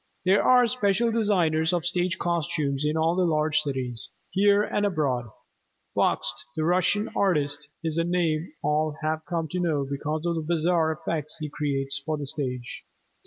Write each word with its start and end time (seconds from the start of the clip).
There 0.25 0.41
are 0.43 0.65
special 0.65 1.11
designers 1.11 1.73
of 1.73 1.85
stage 1.85 2.17
costumes 2.17 2.83
in 2.85 2.97
all 2.97 3.15
the 3.15 3.23
large 3.23 3.59
cities, 3.61 4.09
here 4.31 4.63
and 4.63 4.83
abroad. 4.83 5.25
Bakst, 5.95 6.33
the 6.55 6.63
Russian 6.65 7.07
artist, 7.15 7.69
is 7.83 7.99
a 7.99 8.03
name 8.03 8.51
all 8.63 8.95
have 9.03 9.23
come 9.29 9.47
to 9.49 9.59
know 9.59 9.85
because 9.87 10.25
of 10.25 10.33
the 10.33 10.41
bizarre 10.41 10.91
effects 10.91 11.37
he 11.39 11.49
creates 11.51 11.99
for 12.03 12.17
the 12.17 12.25
stage. 12.25 12.83